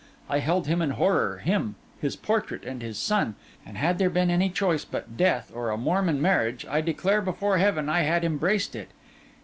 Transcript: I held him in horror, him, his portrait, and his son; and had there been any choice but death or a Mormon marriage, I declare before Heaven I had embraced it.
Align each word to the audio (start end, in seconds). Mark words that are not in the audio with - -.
I 0.27 0.39
held 0.39 0.65
him 0.65 0.81
in 0.81 0.89
horror, 0.97 1.37
him, 1.45 1.75
his 2.01 2.15
portrait, 2.15 2.63
and 2.63 2.81
his 2.81 2.97
son; 2.97 3.35
and 3.63 3.77
had 3.77 3.99
there 3.99 4.09
been 4.09 4.31
any 4.31 4.49
choice 4.49 4.83
but 4.83 5.15
death 5.15 5.51
or 5.53 5.69
a 5.69 5.77
Mormon 5.77 6.19
marriage, 6.19 6.65
I 6.67 6.81
declare 6.81 7.21
before 7.21 7.59
Heaven 7.59 7.87
I 7.87 8.01
had 8.01 8.25
embraced 8.25 8.75
it. 8.75 8.89